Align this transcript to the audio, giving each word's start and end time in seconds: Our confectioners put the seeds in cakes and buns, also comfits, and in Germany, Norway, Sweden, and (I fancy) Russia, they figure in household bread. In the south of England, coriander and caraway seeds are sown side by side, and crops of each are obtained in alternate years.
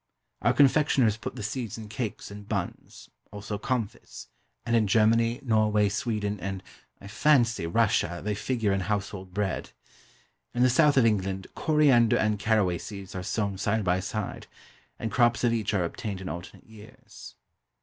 Our 0.41 0.53
confectioners 0.53 1.15
put 1.15 1.35
the 1.35 1.43
seeds 1.43 1.77
in 1.77 1.87
cakes 1.87 2.31
and 2.31 2.49
buns, 2.49 3.11
also 3.31 3.59
comfits, 3.59 4.29
and 4.65 4.75
in 4.75 4.87
Germany, 4.87 5.39
Norway, 5.43 5.89
Sweden, 5.89 6.39
and 6.39 6.63
(I 6.99 7.05
fancy) 7.07 7.67
Russia, 7.67 8.19
they 8.23 8.33
figure 8.33 8.73
in 8.73 8.79
household 8.79 9.31
bread. 9.31 9.69
In 10.55 10.63
the 10.63 10.71
south 10.71 10.97
of 10.97 11.05
England, 11.05 11.45
coriander 11.53 12.17
and 12.17 12.39
caraway 12.39 12.79
seeds 12.79 13.13
are 13.13 13.21
sown 13.21 13.59
side 13.59 13.83
by 13.83 13.99
side, 13.99 14.47
and 14.97 15.11
crops 15.11 15.43
of 15.43 15.53
each 15.53 15.71
are 15.71 15.83
obtained 15.83 16.19
in 16.19 16.29
alternate 16.29 16.65
years. 16.65 17.35